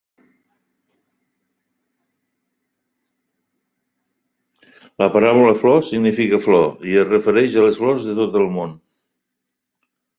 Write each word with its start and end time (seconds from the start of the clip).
La 5.05 5.13
paraula 5.19 5.55
'flor' 5.61 5.89
significa 5.93 6.43
flor 6.51 6.69
i 6.91 7.01
es 7.03 7.09
refereix 7.15 7.61
a 7.65 7.69
les 7.71 7.81
flors 7.85 8.11
de 8.13 8.21
tot 8.23 8.43
el 8.45 8.51
món. 8.61 8.77